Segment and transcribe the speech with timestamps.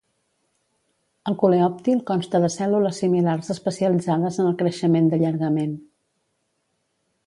[1.31, 5.81] El coleòptil consta de cèl·lules similars especialitzades en el creixement d'allargament.